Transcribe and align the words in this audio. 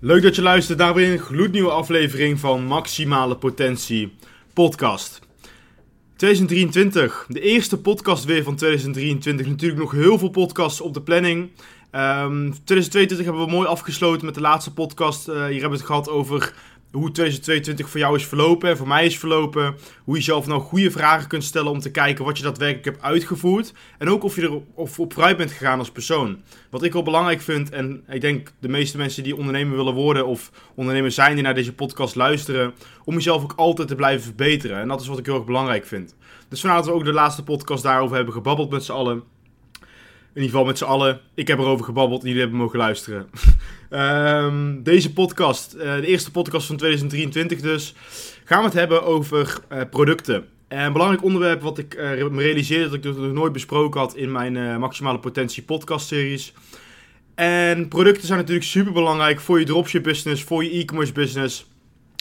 Leuk 0.00 0.22
dat 0.22 0.36
je 0.36 0.42
luistert 0.42 0.78
naar 0.78 0.94
weer 0.94 1.12
een 1.12 1.18
gloednieuwe 1.18 1.70
aflevering 1.70 2.38
van 2.40 2.64
Maximale 2.64 3.36
Potentie 3.36 4.16
Podcast. 4.52 5.20
2023, 6.16 7.26
de 7.28 7.40
eerste 7.40 7.80
podcast 7.80 8.24
weer 8.24 8.42
van 8.42 8.56
2023. 8.56 9.46
Natuurlijk 9.46 9.80
nog 9.80 9.90
heel 9.90 10.18
veel 10.18 10.28
podcasts 10.28 10.80
op 10.80 10.94
de 10.94 11.00
planning. 11.00 11.40
Um, 11.92 12.54
2022 12.64 13.26
hebben 13.26 13.44
we 13.44 13.50
mooi 13.50 13.68
afgesloten 13.68 14.24
met 14.24 14.34
de 14.34 14.40
laatste 14.40 14.72
podcast. 14.72 15.28
Uh, 15.28 15.34
hier 15.34 15.42
hebben 15.42 15.70
we 15.70 15.76
het 15.76 15.86
gehad 15.86 16.08
over 16.08 16.54
hoe 16.92 17.10
2022 17.10 17.88
voor 17.88 18.00
jou 18.00 18.16
is 18.16 18.26
verlopen 18.26 18.70
en 18.70 18.76
voor 18.76 18.88
mij 18.88 19.06
is 19.06 19.18
verlopen. 19.18 19.76
Hoe 20.04 20.16
je 20.16 20.22
zelf 20.22 20.46
nou 20.46 20.60
goede 20.60 20.90
vragen 20.90 21.28
kunt 21.28 21.44
stellen 21.44 21.70
om 21.70 21.80
te 21.80 21.90
kijken 21.90 22.24
wat 22.24 22.36
je 22.36 22.42
daadwerkelijk 22.42 22.84
hebt 22.84 23.02
uitgevoerd. 23.02 23.72
En 23.98 24.08
ook 24.08 24.22
of 24.22 24.36
je 24.36 24.42
er 24.42 24.60
op 24.74 24.88
vooruit 24.88 25.36
bent 25.36 25.50
gegaan 25.50 25.78
als 25.78 25.90
persoon. 25.90 26.42
Wat 26.70 26.82
ik 26.82 26.92
wel 26.92 27.02
belangrijk 27.02 27.40
vind, 27.40 27.70
en 27.70 28.04
ik 28.08 28.20
denk 28.20 28.52
de 28.58 28.68
meeste 28.68 28.96
mensen 28.96 29.22
die 29.22 29.36
ondernemer 29.36 29.76
willen 29.76 29.94
worden 29.94 30.26
of 30.26 30.50
ondernemer 30.74 31.10
zijn 31.10 31.34
die 31.34 31.42
naar 31.42 31.54
deze 31.54 31.74
podcast 31.74 32.14
luisteren, 32.14 32.74
om 33.04 33.14
jezelf 33.14 33.42
ook 33.42 33.54
altijd 33.56 33.88
te 33.88 33.94
blijven 33.94 34.24
verbeteren. 34.24 34.78
En 34.78 34.88
dat 34.88 35.00
is 35.00 35.06
wat 35.06 35.18
ik 35.18 35.26
heel 35.26 35.34
erg 35.34 35.44
belangrijk 35.44 35.86
vind. 35.86 36.16
Dus 36.48 36.60
dat 36.60 36.86
we 36.86 36.92
ook 36.92 37.04
de 37.04 37.12
laatste 37.12 37.42
podcast 37.42 37.82
daarover 37.82 38.16
hebben 38.16 38.34
gebabbeld 38.34 38.70
met 38.70 38.84
z'n 38.84 38.92
allen. 38.92 39.22
In 40.32 40.44
ieder 40.44 40.50
geval 40.50 40.64
met 40.64 40.78
z'n 40.78 40.84
allen. 40.84 41.20
Ik 41.34 41.48
heb 41.48 41.58
erover 41.58 41.84
gebabbeld 41.84 42.20
en 42.20 42.26
jullie 42.26 42.42
hebben 42.42 42.60
mogen 42.60 42.78
luisteren. 42.78 43.28
um, 43.90 44.82
deze 44.82 45.12
podcast, 45.12 45.74
uh, 45.74 45.94
de 45.94 46.06
eerste 46.06 46.30
podcast 46.30 46.66
van 46.66 46.76
2023 46.76 47.60
dus, 47.60 47.94
gaan 48.44 48.58
we 48.58 48.64
het 48.64 48.74
hebben 48.74 49.04
over 49.04 49.58
uh, 49.72 49.80
producten. 49.90 50.46
En 50.68 50.84
een 50.84 50.92
belangrijk 50.92 51.24
onderwerp 51.24 51.62
wat 51.62 51.78
ik 51.78 51.94
uh, 51.94 52.28
me 52.28 52.42
realiseerde 52.42 52.84
dat 52.84 52.94
ik 52.94 53.02
dus 53.02 53.16
nog 53.16 53.32
nooit 53.32 53.52
besproken 53.52 54.00
had 54.00 54.16
in 54.16 54.32
mijn 54.32 54.80
Maximale 54.80 55.18
Potentie 55.18 55.62
podcast 55.62 56.06
series. 56.06 56.52
En 57.34 57.88
producten 57.88 58.26
zijn 58.26 58.38
natuurlijk 58.38 58.66
super 58.66 58.92
belangrijk 58.92 59.40
voor 59.40 59.58
je 59.58 59.64
dropship 59.64 60.02
business, 60.02 60.42
voor 60.42 60.64
je 60.64 60.70
e-commerce 60.70 61.12
business. 61.12 61.66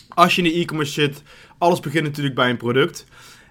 Als 0.09 0.35
je 0.35 0.41
in 0.41 0.51
de 0.51 0.59
e-commerce 0.59 0.91
zit, 0.91 1.23
alles 1.57 1.79
begint 1.79 2.03
natuurlijk 2.03 2.35
bij 2.35 2.49
een 2.49 2.57
product. 2.57 3.05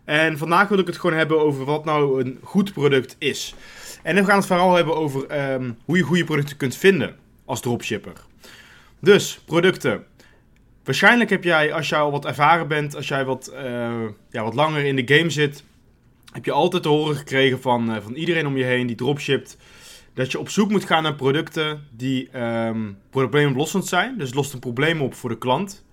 En 0.05 0.39
vandaag 0.39 0.69
wil 0.69 0.79
ik 0.79 0.87
het 0.87 0.99
gewoon 0.99 1.17
hebben 1.17 1.41
over 1.41 1.65
wat 1.65 1.85
nou 1.85 2.21
een 2.25 2.39
goed 2.43 2.73
product 2.73 3.17
is. 3.19 3.55
En 4.03 4.15
we 4.15 4.25
gaan 4.25 4.37
het 4.37 4.47
vooral 4.47 4.75
hebben 4.75 4.97
over 4.97 5.53
um, 5.53 5.79
hoe 5.85 5.97
je 5.97 6.03
goede 6.03 6.25
producten 6.25 6.57
kunt 6.57 6.77
vinden 6.77 7.17
als 7.47 7.61
dropshipper. 7.61 8.13
Dus, 9.01 9.41
producten. 9.47 10.05
Waarschijnlijk 10.85 11.31
heb 11.31 11.45
jij, 11.45 11.73
als 11.73 11.89
jij 11.89 11.99
al 11.99 12.11
wat 12.11 12.25
ervaren 12.25 12.69
bent, 12.69 12.97
als 12.97 13.09
jij 13.09 13.25
wat, 13.25 13.53
uh, 13.55 13.61
ja, 14.31 14.43
wat 14.43 14.55
langer 14.55 14.85
in 14.85 14.97
de 14.97 15.15
game 15.17 15.31
zit, 15.31 15.65
heb 16.33 16.45
je 16.45 16.53
altijd 16.53 16.83
te 16.83 16.89
horen 16.89 17.17
gekregen 17.17 17.61
van, 17.61 17.91
uh, 17.91 17.97
van 18.03 18.15
iedereen 18.15 18.47
om 18.47 18.57
je 18.57 18.65
heen 18.65 18.87
die 18.87 18.97
dropshipt, 18.97 19.57
dat 20.15 20.33
je 20.33 20.39
op 20.39 20.49
zoek 20.49 20.71
moet 20.71 20.85
gaan 20.85 21.03
naar 21.03 21.15
producten 21.15 21.87
die 21.91 22.41
um, 22.41 22.99
zijn. 23.81 24.19
Dus 24.19 24.35
lost 24.35 24.53
een 24.53 24.59
probleem 24.59 25.01
op 25.01 25.15
voor 25.15 25.31
de 25.31 25.39
klant. 25.39 25.85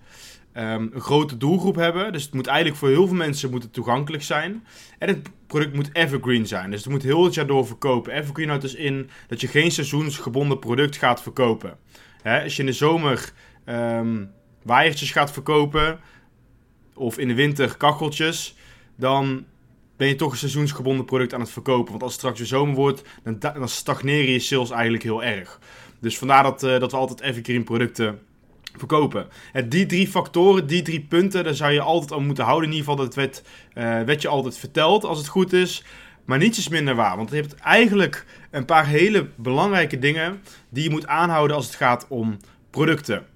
Um, 0.56 0.90
een 0.92 1.00
grote 1.00 1.36
doelgroep 1.36 1.74
hebben. 1.74 2.12
Dus 2.12 2.24
het 2.24 2.34
moet 2.34 2.46
eigenlijk 2.46 2.78
voor 2.78 2.88
heel 2.88 3.06
veel 3.06 3.16
mensen 3.16 3.50
moet 3.50 3.62
het 3.62 3.72
toegankelijk 3.72 4.22
zijn. 4.22 4.66
En 4.98 5.08
het 5.08 5.30
product 5.46 5.74
moet 5.74 5.90
evergreen 5.92 6.46
zijn. 6.46 6.70
Dus 6.70 6.82
het 6.82 6.92
moet 6.92 7.02
heel 7.02 7.24
het 7.24 7.34
jaar 7.34 7.46
door 7.46 7.66
verkopen. 7.66 8.12
Evergreen 8.12 8.48
houdt 8.48 8.62
dus 8.62 8.74
in 8.74 9.10
dat 9.28 9.40
je 9.40 9.46
geen 9.46 9.70
seizoensgebonden 9.70 10.58
product 10.58 10.96
gaat 10.96 11.22
verkopen. 11.22 11.76
Hè, 12.22 12.42
als 12.42 12.56
je 12.56 12.62
in 12.62 12.66
de 12.66 12.74
zomer 12.74 13.32
um, 13.66 14.30
waaiertjes 14.62 15.10
gaat 15.10 15.32
verkopen, 15.32 16.00
of 16.94 17.18
in 17.18 17.28
de 17.28 17.34
winter 17.34 17.76
kacheltjes, 17.76 18.56
dan 18.96 19.44
ben 19.96 20.08
je 20.08 20.14
toch 20.14 20.32
een 20.32 20.38
seizoensgebonden 20.38 21.04
product 21.04 21.34
aan 21.34 21.40
het 21.40 21.50
verkopen. 21.50 21.90
Want 21.90 22.02
als 22.02 22.12
het 22.12 22.20
straks 22.20 22.38
weer 22.38 22.48
zomer 22.48 22.74
wordt, 22.74 23.02
dan, 23.22 23.38
dan 23.38 23.68
je 24.06 24.38
sales 24.38 24.70
eigenlijk 24.70 25.02
heel 25.02 25.22
erg. 25.22 25.60
Dus 26.00 26.18
vandaar 26.18 26.42
dat, 26.42 26.62
uh, 26.62 26.78
dat 26.78 26.90
we 26.90 26.96
altijd 26.96 27.20
evergreen 27.20 27.64
producten 27.64 28.18
verkopen. 28.76 29.26
die 29.68 29.86
drie 29.86 30.08
factoren, 30.08 30.66
die 30.66 30.82
drie 30.82 31.00
punten, 31.00 31.44
daar 31.44 31.54
zou 31.54 31.72
je 31.72 31.80
altijd 31.80 32.12
aan 32.12 32.26
moeten 32.26 32.44
houden. 32.44 32.70
In 32.70 32.76
ieder 32.76 32.90
geval, 32.90 33.04
dat 33.04 33.14
werd, 33.14 33.42
werd 34.06 34.22
je 34.22 34.28
altijd 34.28 34.58
verteld 34.58 35.04
als 35.04 35.18
het 35.18 35.28
goed 35.28 35.52
is. 35.52 35.84
Maar 36.24 36.38
niets 36.38 36.58
is 36.58 36.68
minder 36.68 36.94
waar. 36.94 37.16
Want 37.16 37.30
je 37.30 37.36
hebt 37.36 37.54
eigenlijk 37.54 38.24
een 38.50 38.64
paar 38.64 38.86
hele 38.86 39.26
belangrijke 39.34 39.98
dingen 39.98 40.40
die 40.68 40.82
je 40.82 40.90
moet 40.90 41.06
aanhouden 41.06 41.56
als 41.56 41.66
het 41.66 41.74
gaat 41.74 42.06
om 42.08 42.36
producten. 42.70 43.26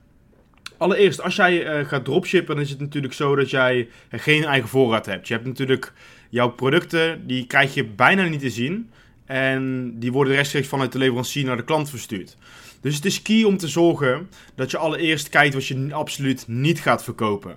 Allereerst, 0.77 1.23
als 1.23 1.37
jij 1.37 1.81
uh, 1.81 1.87
gaat 1.87 2.05
dropshippen, 2.05 2.55
dan 2.55 2.65
is 2.65 2.71
het 2.71 2.81
natuurlijk 2.81 3.13
zo 3.13 3.37
dat 3.37 3.51
jij 3.51 3.89
geen 4.11 4.45
eigen 4.45 4.69
voorraad 4.69 5.07
hebt. 5.07 5.29
Je 5.29 5.35
hebt 5.35 5.47
natuurlijk 5.47 5.93
jouw 6.29 6.49
producten, 6.49 7.27
die 7.27 7.47
krijg 7.47 7.75
je 7.75 7.85
bijna 7.85 8.25
niet 8.25 8.41
te 8.41 8.51
zien. 8.51 8.91
En 9.29 9.93
die 9.99 10.13
worden 10.13 10.35
rechtstreeks 10.35 10.69
vanuit 10.69 10.93
de 10.93 10.99
leverancier 10.99 11.45
naar 11.45 11.57
de 11.57 11.65
klant 11.65 11.91
verstuurd. 11.91 12.37
Dus 12.81 12.95
het 12.95 13.05
is 13.05 13.23
key 13.23 13.45
om 13.45 13.57
te 13.57 13.69
zorgen 13.69 14.29
dat 14.55 14.71
je 14.71 14.79
allereerst 14.79 15.29
kijkt 15.29 15.55
wat 15.55 15.67
je 15.67 15.89
absoluut 15.91 16.45
niet 16.47 16.81
gaat 16.81 17.05
verkopen. 17.05 17.57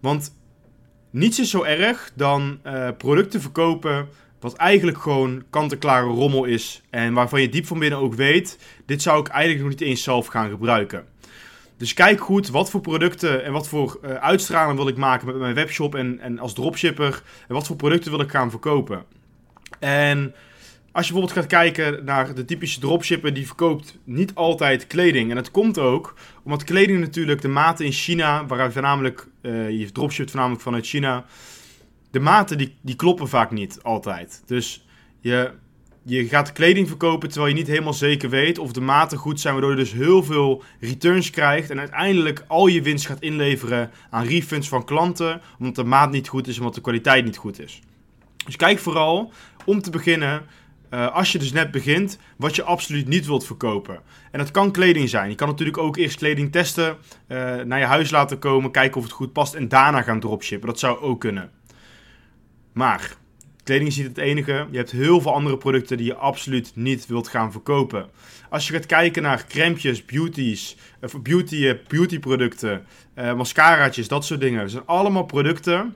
Want 0.00 0.34
niets 1.10 1.40
is 1.40 1.50
zo 1.50 1.62
erg 1.62 2.12
dan 2.14 2.60
uh, 2.66 2.88
producten 2.98 3.40
verkopen 3.40 4.08
wat 4.40 4.54
eigenlijk 4.54 4.98
gewoon 4.98 5.44
kant-en-klare 5.50 6.06
rommel 6.06 6.44
is. 6.44 6.82
En 6.90 7.14
waarvan 7.14 7.40
je 7.40 7.48
diep 7.48 7.66
van 7.66 7.78
binnen 7.78 7.98
ook 7.98 8.14
weet, 8.14 8.58
dit 8.86 9.02
zou 9.02 9.20
ik 9.20 9.28
eigenlijk 9.28 9.62
nog 9.62 9.78
niet 9.78 9.88
eens 9.88 10.02
zelf 10.02 10.26
gaan 10.26 10.50
gebruiken. 10.50 11.04
Dus 11.76 11.94
kijk 11.94 12.20
goed 12.20 12.48
wat 12.48 12.70
voor 12.70 12.80
producten 12.80 13.44
en 13.44 13.52
wat 13.52 13.68
voor 13.68 13.98
uh, 14.04 14.14
uitstraling 14.14 14.78
wil 14.78 14.88
ik 14.88 14.96
maken 14.96 15.26
met 15.26 15.36
mijn 15.36 15.54
webshop 15.54 15.94
en, 15.94 16.20
en 16.20 16.38
als 16.38 16.54
dropshipper. 16.54 17.22
En 17.48 17.54
wat 17.54 17.66
voor 17.66 17.76
producten 17.76 18.10
wil 18.10 18.20
ik 18.20 18.30
gaan 18.30 18.50
verkopen. 18.50 19.04
En 19.78 20.34
als 20.96 21.06
je 21.06 21.12
bijvoorbeeld 21.12 21.46
gaat 21.46 21.58
kijken 21.58 22.04
naar 22.04 22.34
de 22.34 22.44
typische 22.44 22.80
dropshipper, 22.80 23.34
die 23.34 23.46
verkoopt 23.46 23.98
niet 24.04 24.34
altijd 24.34 24.86
kleding. 24.86 25.30
En 25.30 25.36
dat 25.36 25.50
komt 25.50 25.78
ook 25.78 26.14
omdat 26.42 26.64
kleding 26.64 27.00
natuurlijk 27.00 27.40
de 27.40 27.48
maten 27.48 27.84
in 27.84 27.92
China, 27.92 28.46
waaruit 28.46 28.72
voornamelijk, 28.72 29.26
uh, 29.42 29.70
je 29.70 29.92
dropshipt 29.92 30.30
voornamelijk 30.30 30.62
vanuit 30.62 30.86
China, 30.86 31.24
de 32.10 32.20
maten 32.20 32.58
die, 32.58 32.76
die 32.80 32.96
kloppen 32.96 33.28
vaak 33.28 33.50
niet 33.50 33.78
altijd. 33.82 34.42
Dus 34.46 34.86
je, 35.20 35.50
je 36.02 36.28
gaat 36.28 36.52
kleding 36.52 36.88
verkopen 36.88 37.28
terwijl 37.28 37.52
je 37.52 37.58
niet 37.58 37.68
helemaal 37.68 37.92
zeker 37.92 38.30
weet 38.30 38.58
of 38.58 38.72
de 38.72 38.80
maten 38.80 39.18
goed 39.18 39.40
zijn, 39.40 39.52
waardoor 39.52 39.72
je 39.72 39.76
dus 39.76 39.92
heel 39.92 40.22
veel 40.22 40.62
returns 40.80 41.30
krijgt 41.30 41.70
en 41.70 41.78
uiteindelijk 41.78 42.44
al 42.46 42.66
je 42.66 42.82
winst 42.82 43.06
gaat 43.06 43.20
inleveren 43.20 43.90
aan 44.10 44.26
refunds 44.26 44.68
van 44.68 44.84
klanten, 44.84 45.40
omdat 45.58 45.74
de 45.74 45.84
maat 45.84 46.10
niet 46.10 46.28
goed 46.28 46.46
is, 46.46 46.58
omdat 46.58 46.74
de 46.74 46.80
kwaliteit 46.80 47.24
niet 47.24 47.36
goed 47.36 47.60
is. 47.60 47.80
Dus 48.44 48.56
kijk 48.56 48.78
vooral 48.78 49.32
om 49.64 49.82
te 49.82 49.90
beginnen 49.90 50.42
uh, 50.90 51.14
als 51.14 51.32
je 51.32 51.38
dus 51.38 51.52
net 51.52 51.70
begint, 51.70 52.18
wat 52.36 52.56
je 52.56 52.62
absoluut 52.62 53.08
niet 53.08 53.26
wilt 53.26 53.46
verkopen. 53.46 54.00
En 54.30 54.38
dat 54.38 54.50
kan 54.50 54.72
kleding 54.72 55.08
zijn. 55.08 55.28
Je 55.30 55.34
kan 55.34 55.48
natuurlijk 55.48 55.78
ook 55.78 55.96
eerst 55.96 56.16
kleding 56.16 56.52
testen, 56.52 56.96
uh, 57.28 57.54
naar 57.54 57.78
je 57.78 57.84
huis 57.84 58.10
laten 58.10 58.38
komen, 58.38 58.70
kijken 58.70 58.96
of 58.96 59.02
het 59.02 59.12
goed 59.12 59.32
past 59.32 59.54
en 59.54 59.68
daarna 59.68 60.02
gaan 60.02 60.20
dropshippen. 60.20 60.68
Dat 60.68 60.78
zou 60.78 61.00
ook 61.00 61.20
kunnen. 61.20 61.50
Maar 62.72 63.16
kleding 63.62 63.88
is 63.88 63.96
niet 63.96 64.06
het 64.06 64.18
enige. 64.18 64.66
Je 64.70 64.76
hebt 64.76 64.90
heel 64.90 65.20
veel 65.20 65.34
andere 65.34 65.56
producten 65.56 65.96
die 65.96 66.06
je 66.06 66.14
absoluut 66.14 66.72
niet 66.74 67.06
wilt 67.06 67.28
gaan 67.28 67.52
verkopen. 67.52 68.10
Als 68.50 68.66
je 68.66 68.72
gaat 68.72 68.86
kijken 68.86 69.22
naar 69.22 69.46
crèmetjes, 69.46 70.04
beauties, 70.04 70.76
of 71.02 71.22
beauty, 71.22 71.76
beautyproducten, 71.88 72.86
uh, 73.14 73.34
mascaraatjes, 73.34 74.08
dat 74.08 74.24
soort 74.24 74.40
dingen. 74.40 74.60
Dat 74.60 74.70
zijn 74.70 74.86
allemaal 74.86 75.24
producten 75.24 75.94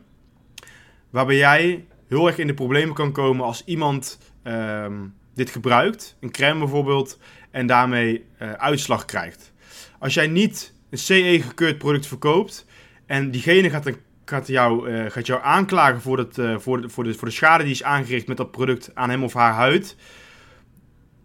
waarbij 1.11 1.37
jij 1.37 1.85
heel 2.09 2.27
erg 2.27 2.39
in 2.39 2.47
de 2.47 2.55
problemen 2.55 2.95
kan 2.95 3.13
komen 3.13 3.47
als 3.47 3.63
iemand 3.65 4.19
um, 4.43 5.15
dit 5.35 5.51
gebruikt, 5.51 6.17
een 6.21 6.31
crème 6.31 6.59
bijvoorbeeld, 6.59 7.19
en 7.51 7.67
daarmee 7.67 8.25
uh, 8.43 8.53
uitslag 8.53 9.05
krijgt. 9.05 9.53
Als 9.99 10.15
jij 10.15 10.27
niet 10.27 10.75
een 10.91 10.99
CE-gekeurd 10.99 11.79
product 11.79 12.07
verkoopt 12.07 12.67
en 13.07 13.31
diegene 13.31 13.71
gaat, 13.71 13.87
een, 13.87 13.97
gaat, 14.25 14.47
jou, 14.47 14.91
uh, 14.91 15.11
gaat 15.11 15.27
jou 15.27 15.41
aanklagen 15.43 16.01
voor, 16.01 16.19
het, 16.19 16.39
uh, 16.39 16.59
voor, 16.59 16.81
de, 16.81 16.89
voor, 16.89 17.05
de, 17.05 17.15
voor 17.15 17.29
de 17.29 17.35
schade 17.35 17.63
die 17.63 17.73
is 17.73 17.83
aangericht 17.83 18.27
met 18.27 18.37
dat 18.37 18.51
product 18.51 18.91
aan 18.95 19.11
hem 19.11 19.25
of 19.25 19.33
haar 19.33 19.53
huid, 19.53 19.97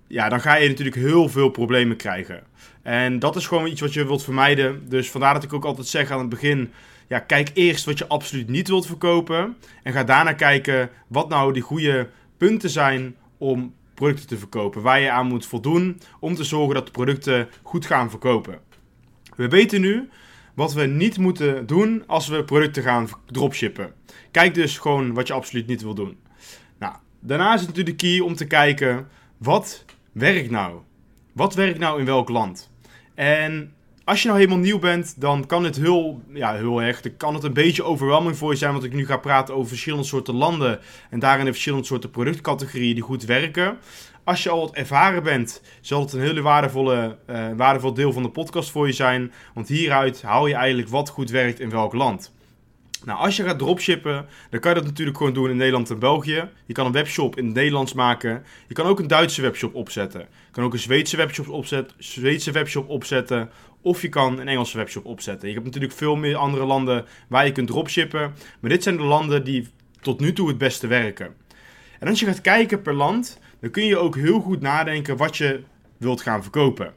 ja, 0.07 0.29
dan 0.29 0.41
ga 0.41 0.55
je 0.55 0.67
natuurlijk 0.67 0.95
heel 0.95 1.29
veel 1.29 1.49
problemen 1.49 1.97
krijgen. 1.97 2.43
En 2.81 3.19
dat 3.19 3.35
is 3.35 3.47
gewoon 3.47 3.67
iets 3.67 3.81
wat 3.81 3.93
je 3.93 4.05
wilt 4.05 4.23
vermijden. 4.23 4.89
Dus 4.89 5.11
vandaar 5.11 5.33
dat 5.33 5.43
ik 5.43 5.53
ook 5.53 5.65
altijd 5.65 5.87
zeg 5.87 6.11
aan 6.11 6.19
het 6.19 6.29
begin: 6.29 6.71
ja, 7.07 7.19
kijk 7.19 7.51
eerst 7.53 7.85
wat 7.85 7.97
je 7.97 8.07
absoluut 8.07 8.49
niet 8.49 8.67
wilt 8.67 8.85
verkopen. 8.85 9.55
En 9.83 9.93
ga 9.93 10.03
daarna 10.03 10.33
kijken 10.33 10.89
wat 11.07 11.29
nou 11.29 11.53
die 11.53 11.61
goede 11.61 12.09
punten 12.37 12.69
zijn 12.69 13.15
om 13.37 13.73
producten 13.93 14.27
te 14.27 14.37
verkopen. 14.37 14.81
Waar 14.81 14.99
je 14.99 15.11
aan 15.11 15.27
moet 15.27 15.45
voldoen 15.45 16.01
om 16.19 16.35
te 16.35 16.43
zorgen 16.43 16.75
dat 16.75 16.85
de 16.85 16.91
producten 16.91 17.49
goed 17.61 17.85
gaan 17.85 18.09
verkopen. 18.09 18.59
We 19.35 19.47
weten 19.47 19.81
nu 19.81 20.09
wat 20.53 20.73
we 20.73 20.85
niet 20.85 21.17
moeten 21.17 21.65
doen 21.65 22.03
als 22.07 22.27
we 22.27 22.43
producten 22.43 22.83
gaan 22.83 23.07
dropshippen. 23.25 23.93
Kijk 24.31 24.53
dus 24.53 24.77
gewoon 24.77 25.13
wat 25.13 25.27
je 25.27 25.33
absoluut 25.33 25.67
niet 25.67 25.81
wil 25.81 25.93
doen. 25.93 26.17
Nou, 26.79 26.95
daarna 27.19 27.53
is 27.53 27.59
het 27.59 27.69
natuurlijk 27.69 27.97
key 27.97 28.19
om 28.19 28.35
te 28.35 28.47
kijken 28.47 29.07
wat 29.37 29.85
werkt 30.11 30.49
nou. 30.49 30.79
Wat 31.33 31.55
werkt 31.55 31.79
nou 31.79 31.99
in 31.99 32.05
welk 32.05 32.29
land? 32.29 32.71
En 33.13 33.73
als 34.05 34.21
je 34.21 34.27
nou 34.27 34.39
helemaal 34.39 34.59
nieuw 34.59 34.79
bent, 34.79 35.21
dan 35.21 35.45
kan 35.45 35.63
het 35.63 35.75
heel, 35.75 36.21
ja, 36.33 36.53
heel 36.53 36.81
erg, 36.81 37.01
kan 37.17 37.33
het 37.33 37.43
een 37.43 37.53
beetje 37.53 37.83
overweldigend 37.83 38.37
voor 38.37 38.51
je 38.51 38.57
zijn, 38.57 38.71
want 38.71 38.83
ik 38.83 38.93
nu 38.93 39.05
ga 39.05 39.17
praten 39.17 39.55
over 39.55 39.67
verschillende 39.67 40.05
soorten 40.05 40.33
landen 40.33 40.79
en 41.09 41.19
daarin 41.19 41.45
de 41.45 41.51
verschillende 41.51 41.85
soorten 41.85 42.09
productcategorieën 42.09 42.93
die 42.93 43.03
goed 43.03 43.25
werken. 43.25 43.77
Als 44.23 44.43
je 44.43 44.49
al 44.49 44.59
wat 44.59 44.73
ervaren 44.73 45.23
bent, 45.23 45.61
zal 45.81 46.01
het 46.01 46.13
een 46.13 46.21
hele 46.21 46.41
waardevolle, 46.41 47.17
uh, 47.29 47.47
waardevol 47.55 47.93
deel 47.93 48.13
van 48.13 48.23
de 48.23 48.29
podcast 48.29 48.71
voor 48.71 48.87
je 48.87 48.93
zijn, 48.93 49.31
want 49.53 49.67
hieruit 49.67 50.21
haal 50.21 50.47
je 50.47 50.55
eigenlijk 50.55 50.89
wat 50.89 51.09
goed 51.09 51.29
werkt 51.29 51.59
in 51.59 51.69
welk 51.69 51.93
land. 51.93 52.33
Nou, 53.03 53.19
als 53.19 53.37
je 53.37 53.43
gaat 53.43 53.59
dropshippen, 53.59 54.25
dan 54.49 54.59
kan 54.59 54.71
je 54.71 54.77
dat 54.77 54.87
natuurlijk 54.87 55.17
gewoon 55.17 55.33
doen 55.33 55.49
in 55.49 55.57
Nederland 55.57 55.89
en 55.89 55.99
België. 55.99 56.49
Je 56.65 56.73
kan 56.73 56.85
een 56.85 56.91
webshop 56.91 57.37
in 57.37 57.45
het 57.45 57.53
Nederlands 57.53 57.93
maken. 57.93 58.43
Je 58.67 58.73
kan 58.73 58.85
ook 58.85 58.99
een 58.99 59.07
Duitse 59.07 59.41
webshop 59.41 59.75
opzetten. 59.75 60.19
Je 60.19 60.51
kan 60.51 60.63
ook 60.63 60.73
een 60.73 60.79
Zweedse 60.79 61.17
webshop, 61.17 61.49
opzetten, 61.49 61.95
Zweedse 61.97 62.51
webshop 62.51 62.89
opzetten. 62.89 63.49
Of 63.81 64.01
je 64.01 64.09
kan 64.09 64.39
een 64.39 64.47
Engelse 64.47 64.77
webshop 64.77 65.05
opzetten. 65.05 65.47
Je 65.47 65.53
hebt 65.53 65.65
natuurlijk 65.65 65.93
veel 65.93 66.15
meer 66.15 66.35
andere 66.35 66.65
landen 66.65 67.05
waar 67.27 67.45
je 67.45 67.51
kunt 67.51 67.67
dropshippen. 67.67 68.33
Maar 68.59 68.69
dit 68.69 68.83
zijn 68.83 68.97
de 68.97 69.03
landen 69.03 69.43
die 69.43 69.67
tot 70.01 70.19
nu 70.19 70.33
toe 70.33 70.47
het 70.47 70.57
beste 70.57 70.87
werken. 70.87 71.35
En 71.99 72.07
als 72.07 72.19
je 72.19 72.25
gaat 72.25 72.41
kijken 72.41 72.81
per 72.81 72.93
land, 72.93 73.39
dan 73.59 73.69
kun 73.69 73.85
je 73.85 73.97
ook 73.97 74.15
heel 74.15 74.39
goed 74.39 74.61
nadenken 74.61 75.17
wat 75.17 75.37
je 75.37 75.63
wilt 75.97 76.21
gaan 76.21 76.41
verkopen. 76.41 76.93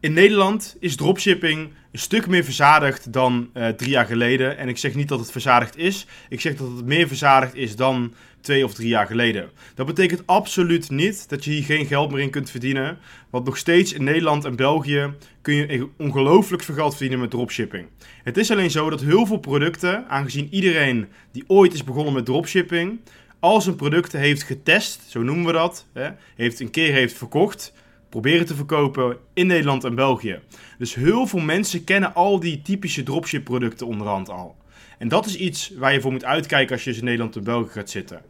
In 0.00 0.12
Nederland 0.12 0.76
is 0.78 0.96
dropshipping 0.96 1.72
een 1.92 1.98
stuk 1.98 2.26
meer 2.26 2.44
verzadigd 2.44 3.12
dan 3.12 3.50
uh, 3.54 3.68
drie 3.68 3.90
jaar 3.90 4.06
geleden. 4.06 4.56
En 4.56 4.68
ik 4.68 4.78
zeg 4.78 4.94
niet 4.94 5.08
dat 5.08 5.18
het 5.18 5.30
verzadigd 5.30 5.76
is. 5.76 6.06
Ik 6.28 6.40
zeg 6.40 6.54
dat 6.54 6.76
het 6.76 6.86
meer 6.86 7.08
verzadigd 7.08 7.54
is 7.54 7.76
dan 7.76 8.14
twee 8.40 8.64
of 8.64 8.74
drie 8.74 8.88
jaar 8.88 9.06
geleden. 9.06 9.50
Dat 9.74 9.86
betekent 9.86 10.22
absoluut 10.26 10.90
niet 10.90 11.28
dat 11.28 11.44
je 11.44 11.50
hier 11.50 11.62
geen 11.62 11.86
geld 11.86 12.10
meer 12.10 12.20
in 12.20 12.30
kunt 12.30 12.50
verdienen. 12.50 12.98
Want 13.30 13.44
nog 13.44 13.56
steeds 13.56 13.92
in 13.92 14.04
Nederland 14.04 14.44
en 14.44 14.56
België 14.56 15.12
kun 15.42 15.54
je 15.54 15.88
ongelooflijk 15.96 16.62
veel 16.62 16.74
geld 16.74 16.92
verdienen 16.92 17.20
met 17.20 17.30
dropshipping. 17.30 17.86
Het 18.22 18.36
is 18.36 18.50
alleen 18.50 18.70
zo 18.70 18.90
dat 18.90 19.00
heel 19.00 19.26
veel 19.26 19.38
producten, 19.38 20.08
aangezien 20.08 20.48
iedereen 20.50 21.08
die 21.32 21.44
ooit 21.46 21.72
is 21.72 21.84
begonnen 21.84 22.12
met 22.12 22.24
dropshipping, 22.24 23.00
al 23.40 23.60
zijn 23.60 23.76
producten 23.76 24.20
heeft 24.20 24.42
getest, 24.42 25.00
zo 25.08 25.22
noemen 25.22 25.46
we 25.46 25.52
dat, 25.52 25.86
hè, 25.92 26.08
heeft 26.36 26.60
een 26.60 26.70
keer 26.70 26.92
heeft 26.92 27.16
verkocht 27.16 27.72
proberen 28.10 28.46
te 28.46 28.54
verkopen 28.54 29.16
in 29.34 29.46
Nederland 29.46 29.84
en 29.84 29.94
België. 29.94 30.38
Dus 30.78 30.94
heel 30.94 31.26
veel 31.26 31.40
mensen 31.40 31.84
kennen 31.84 32.14
al 32.14 32.40
die 32.40 32.62
typische 32.62 33.02
dropship 33.02 33.44
producten 33.44 33.86
onderhand 33.86 34.28
al. 34.28 34.56
En 34.98 35.08
dat 35.08 35.26
is 35.26 35.36
iets 35.36 35.72
waar 35.78 35.92
je 35.92 36.00
voor 36.00 36.12
moet 36.12 36.24
uitkijken 36.24 36.74
als 36.74 36.84
je 36.84 36.94
in 36.94 37.04
Nederland 37.04 37.36
en 37.36 37.44
België 37.44 37.70
gaat 37.70 37.90
zitten. 37.90 38.22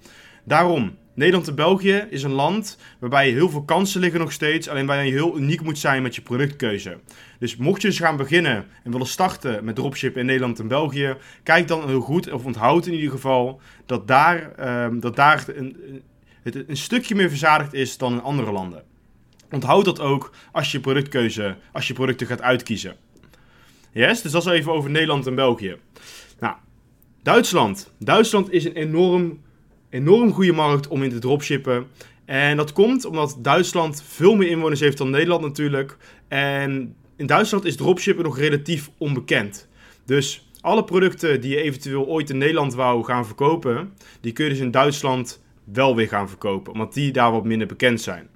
Daarom, 0.44 0.96
Nederland 1.14 1.48
en 1.48 1.54
België 1.54 2.06
is 2.10 2.22
een 2.22 2.30
land 2.30 2.78
waarbij 2.98 3.30
heel 3.30 3.48
veel 3.48 3.62
kansen 3.62 4.00
liggen 4.00 4.20
nog 4.20 4.32
steeds, 4.32 4.68
alleen 4.68 4.86
waar 4.86 5.04
je 5.04 5.12
heel 5.12 5.38
uniek 5.38 5.62
moet 5.62 5.78
zijn 5.78 6.02
met 6.02 6.14
je 6.14 6.22
productkeuze. 6.22 6.98
Dus 7.38 7.56
mocht 7.56 7.82
je 7.82 7.88
eens 7.88 7.98
gaan 7.98 8.16
beginnen 8.16 8.66
en 8.84 8.90
willen 8.90 9.06
starten 9.06 9.64
met 9.64 9.74
dropship 9.74 10.16
in 10.16 10.26
Nederland 10.26 10.58
en 10.58 10.68
België, 10.68 11.16
kijk 11.42 11.68
dan 11.68 11.88
heel 11.88 12.00
goed, 12.00 12.32
of 12.32 12.44
onthoud 12.44 12.86
in 12.86 12.94
ieder 12.94 13.10
geval, 13.10 13.60
dat 13.86 14.08
daar, 14.08 14.52
um, 14.84 15.00
dat 15.00 15.16
daar 15.16 15.44
een, 15.54 16.02
een 16.42 16.76
stukje 16.76 17.14
meer 17.14 17.28
verzadigd 17.28 17.72
is 17.72 17.98
dan 17.98 18.12
in 18.12 18.22
andere 18.22 18.52
landen. 18.52 18.82
Onthoud 19.50 19.84
dat 19.84 20.00
ook 20.00 20.32
als 20.52 20.72
je 20.72 20.80
productkeuze, 20.80 21.56
als 21.72 21.88
je 21.88 21.94
producten 21.94 22.26
gaat 22.26 22.42
uitkiezen. 22.42 22.96
Yes, 23.92 24.22
dus 24.22 24.32
dat 24.32 24.46
is 24.46 24.52
even 24.52 24.72
over 24.72 24.90
Nederland 24.90 25.26
en 25.26 25.34
België. 25.34 25.76
Nou, 26.40 26.54
Duitsland. 27.22 27.92
Duitsland 27.98 28.52
is 28.52 28.64
een 28.64 28.74
enorm, 28.74 29.40
enorm 29.90 30.32
goede 30.32 30.52
markt 30.52 30.88
om 30.88 31.02
in 31.02 31.10
te 31.10 31.18
dropshippen. 31.18 31.86
En 32.24 32.56
dat 32.56 32.72
komt 32.72 33.04
omdat 33.04 33.36
Duitsland 33.38 34.02
veel 34.06 34.36
meer 34.36 34.48
inwoners 34.48 34.80
heeft 34.80 34.98
dan 34.98 35.10
Nederland 35.10 35.42
natuurlijk. 35.42 35.96
En 36.28 36.96
in 37.16 37.26
Duitsland 37.26 37.64
is 37.64 37.76
dropshippen 37.76 38.24
nog 38.24 38.38
relatief 38.38 38.90
onbekend. 38.98 39.68
Dus 40.04 40.48
alle 40.60 40.84
producten 40.84 41.40
die 41.40 41.50
je 41.50 41.62
eventueel 41.62 42.06
ooit 42.06 42.30
in 42.30 42.38
Nederland 42.38 42.74
wou 42.74 43.04
gaan 43.04 43.26
verkopen, 43.26 43.92
die 44.20 44.32
kun 44.32 44.44
je 44.44 44.50
dus 44.50 44.60
in 44.60 44.70
Duitsland 44.70 45.42
wel 45.64 45.96
weer 45.96 46.08
gaan 46.08 46.28
verkopen, 46.28 46.72
omdat 46.72 46.94
die 46.94 47.12
daar 47.12 47.32
wat 47.32 47.44
minder 47.44 47.66
bekend 47.66 48.00
zijn. 48.00 48.28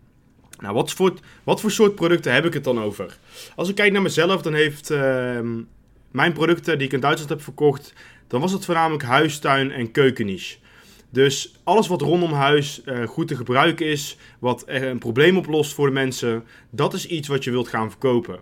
Nou, 0.58 0.74
wat 0.74 0.92
voor, 0.92 1.14
wat 1.44 1.60
voor 1.60 1.70
soort 1.70 1.94
producten 1.94 2.32
heb 2.32 2.44
ik 2.44 2.54
het 2.54 2.64
dan 2.64 2.80
over? 2.80 3.18
Als 3.56 3.68
ik 3.68 3.74
kijk 3.74 3.92
naar 3.92 4.02
mezelf, 4.02 4.42
dan 4.42 4.54
heeft 4.54 4.90
ehm, 4.90 5.62
mijn 6.10 6.32
producten 6.32 6.78
die 6.78 6.86
ik 6.86 6.92
in 6.92 7.00
Duitsland 7.00 7.30
heb 7.30 7.42
verkocht, 7.42 7.92
dan 8.26 8.40
was 8.40 8.52
het 8.52 8.64
voornamelijk 8.64 9.02
huistuin 9.02 9.70
en 9.72 9.90
keukenniche. 9.90 10.56
Dus 11.10 11.54
alles 11.64 11.86
wat 11.86 12.00
rondom 12.00 12.32
huis 12.32 12.82
uh, 12.84 13.06
goed 13.06 13.28
te 13.28 13.36
gebruiken 13.36 13.86
is, 13.86 14.16
wat 14.38 14.64
een 14.66 14.98
probleem 14.98 15.36
oplost 15.36 15.74
voor 15.74 15.86
de 15.86 15.92
mensen, 15.92 16.44
dat 16.70 16.94
is 16.94 17.06
iets 17.06 17.28
wat 17.28 17.44
je 17.44 17.50
wilt 17.50 17.68
gaan 17.68 17.90
verkopen. 17.90 18.40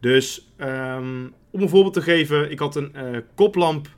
Dus 0.00 0.48
um, 0.60 1.32
om 1.50 1.62
een 1.62 1.68
voorbeeld 1.68 1.94
te 1.94 2.02
geven, 2.02 2.50
ik 2.50 2.58
had 2.58 2.76
een 2.76 2.92
uh, 2.96 3.18
koplamp, 3.34 3.88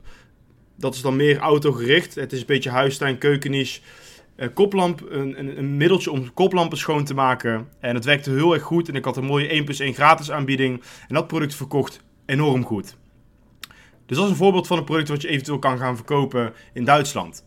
dat 0.75 0.95
is 0.95 1.01
dan 1.01 1.15
meer 1.15 1.37
autogericht. 1.37 2.15
Het 2.15 2.33
is 2.33 2.39
een 2.39 2.45
beetje 2.45 2.69
huistuin, 2.69 3.17
keukenniche 3.17 3.81
uh, 4.37 4.47
koplamp, 4.53 5.01
een, 5.09 5.39
een, 5.39 5.57
een, 5.57 5.77
middeltje 5.77 6.11
om 6.11 6.33
koplampen 6.33 6.77
schoon 6.77 7.03
te 7.03 7.13
maken. 7.13 7.67
En 7.79 7.95
het 7.95 8.05
werkte 8.05 8.31
heel 8.31 8.53
erg 8.53 8.63
goed. 8.63 8.89
En 8.89 8.95
ik 8.95 9.05
had 9.05 9.17
een 9.17 9.25
mooie 9.25 9.47
1 9.47 9.63
plus 9.63 9.79
1 9.79 9.93
gratis 9.93 10.31
aanbieding. 10.31 10.83
En 11.07 11.15
dat 11.15 11.27
product 11.27 11.55
verkocht 11.55 12.03
enorm 12.25 12.65
goed. 12.65 12.97
Dus 14.05 14.17
dat 14.17 14.25
is 14.25 14.31
een 14.31 14.37
voorbeeld 14.37 14.67
van 14.67 14.77
een 14.77 14.83
product 14.83 15.09
wat 15.09 15.21
je 15.21 15.27
eventueel 15.27 15.59
kan 15.59 15.77
gaan 15.77 15.95
verkopen 15.95 16.53
in 16.73 16.85
Duitsland. 16.85 17.45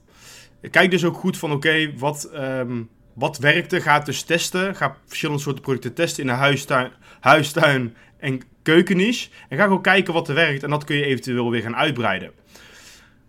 Kijk 0.70 0.90
dus 0.90 1.04
ook 1.04 1.16
goed 1.16 1.36
van 1.36 1.52
oké, 1.52 1.92
wat, 1.96 2.30
um, 2.34 2.88
wat 3.14 3.38
werkte. 3.38 3.80
Ga 3.80 3.94
het 3.94 4.06
dus 4.06 4.22
testen. 4.22 4.74
Ga 4.74 4.96
verschillende 5.06 5.42
soorten 5.42 5.62
producten 5.62 5.94
testen 5.94 6.22
in 6.22 6.28
de 6.28 6.34
huistuin, 6.34 6.90
huistuin 7.20 7.96
en 8.18 8.40
keukenniche. 8.62 9.30
En 9.48 9.58
ga 9.58 9.66
ook 9.66 9.82
kijken 9.82 10.12
wat 10.12 10.28
er 10.28 10.34
werkt. 10.34 10.62
En 10.62 10.70
dat 10.70 10.84
kun 10.84 10.96
je 10.96 11.04
eventueel 11.04 11.50
weer 11.50 11.62
gaan 11.62 11.76
uitbreiden. 11.76 12.32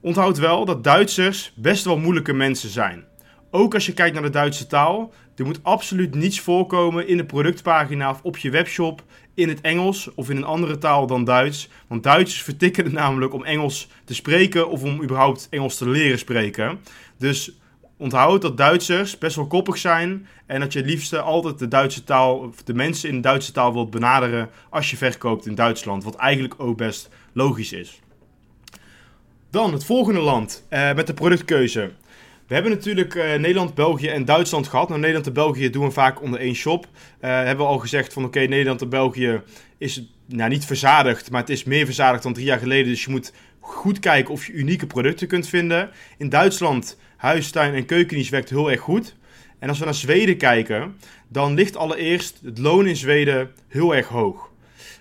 Onthoud 0.01 0.37
wel 0.37 0.65
dat 0.65 0.83
Duitsers 0.83 1.53
best 1.55 1.85
wel 1.85 1.97
moeilijke 1.97 2.33
mensen 2.33 2.69
zijn. 2.69 3.07
Ook 3.51 3.73
als 3.73 3.85
je 3.85 3.93
kijkt 3.93 4.13
naar 4.13 4.23
de 4.23 4.29
Duitse 4.29 4.67
taal, 4.67 5.13
er 5.35 5.45
moet 5.45 5.59
absoluut 5.63 6.15
niets 6.15 6.39
voorkomen 6.39 7.07
in 7.07 7.17
de 7.17 7.25
productpagina 7.25 8.09
of 8.09 8.19
op 8.23 8.37
je 8.37 8.49
webshop 8.49 9.03
in 9.33 9.49
het 9.49 9.61
Engels 9.61 10.13
of 10.15 10.29
in 10.29 10.37
een 10.37 10.43
andere 10.43 10.77
taal 10.77 11.07
dan 11.07 11.23
Duits. 11.23 11.69
Want 11.87 12.03
Duitsers 12.03 12.41
vertikken 12.43 12.83
het 12.83 12.93
namelijk 12.93 13.33
om 13.33 13.43
Engels 13.43 13.87
te 14.03 14.15
spreken 14.15 14.69
of 14.69 14.83
om 14.83 15.03
überhaupt 15.03 15.47
Engels 15.49 15.77
te 15.77 15.89
leren 15.89 16.19
spreken. 16.19 16.79
Dus 17.17 17.51
onthoud 17.97 18.41
dat 18.41 18.57
Duitsers 18.57 19.17
best 19.17 19.35
wel 19.35 19.47
koppig 19.47 19.77
zijn 19.77 20.27
en 20.45 20.59
dat 20.59 20.73
je 20.73 20.79
het 20.79 20.87
liefste 20.87 21.21
altijd 21.21 21.59
de 21.59 21.67
Duitse 21.67 22.03
taal, 22.03 22.37
of 22.37 22.63
de 22.63 22.73
mensen 22.73 23.09
in 23.09 23.15
de 23.15 23.21
Duitse 23.21 23.51
taal 23.51 23.73
wilt 23.73 23.89
benaderen 23.89 24.49
als 24.69 24.91
je 24.91 24.97
verkoopt 24.97 25.45
in 25.45 25.55
Duitsland. 25.55 26.03
Wat 26.03 26.15
eigenlijk 26.15 26.53
ook 26.57 26.77
best 26.77 27.09
logisch 27.33 27.71
is. 27.71 27.99
Dan 29.49 29.73
het 29.73 29.85
volgende 29.85 30.19
land 30.19 30.65
eh, 30.69 30.93
met 30.93 31.07
de 31.07 31.13
productkeuze. 31.13 31.91
We 32.49 32.55
hebben 32.55 32.73
natuurlijk 32.73 33.15
uh, 33.15 33.23
Nederland, 33.23 33.73
België 33.73 34.07
en 34.07 34.25
Duitsland 34.25 34.67
gehad. 34.67 34.87
Nou, 34.87 34.99
Nederland 34.99 35.27
en 35.27 35.33
België 35.33 35.69
doen 35.69 35.85
we 35.85 35.91
vaak 35.91 36.21
onder 36.21 36.39
één 36.39 36.55
shop. 36.55 36.85
Uh, 36.85 37.29
hebben 37.29 37.65
we 37.65 37.71
al 37.71 37.77
gezegd 37.77 38.13
van 38.13 38.25
oké, 38.25 38.39
Nederland 38.39 38.81
en 38.81 38.89
België 38.89 39.41
is 39.77 40.03
nou, 40.25 40.49
niet 40.49 40.65
verzadigd, 40.65 41.31
maar 41.31 41.41
het 41.41 41.49
is 41.49 41.63
meer 41.63 41.85
verzadigd 41.85 42.23
dan 42.23 42.33
drie 42.33 42.45
jaar 42.45 42.59
geleden. 42.59 42.87
Dus 42.87 43.03
je 43.03 43.11
moet 43.11 43.33
goed 43.59 43.99
kijken 43.99 44.33
of 44.33 44.45
je 44.45 44.53
unieke 44.53 44.87
producten 44.87 45.27
kunt 45.27 45.47
vinden. 45.47 45.89
In 46.17 46.29
Duitsland, 46.29 46.97
huistuin 47.17 47.73
en 47.73 47.85
keukennies 47.85 48.29
werkt 48.29 48.49
heel 48.49 48.71
erg 48.71 48.81
goed. 48.81 49.15
En 49.59 49.69
als 49.69 49.79
we 49.79 49.85
naar 49.85 49.93
Zweden 49.93 50.37
kijken, 50.37 50.95
dan 51.27 51.53
ligt 51.53 51.77
allereerst 51.77 52.39
het 52.43 52.57
loon 52.57 52.87
in 52.87 52.95
Zweden 52.95 53.51
heel 53.67 53.95
erg 53.95 54.07
hoog. 54.07 54.51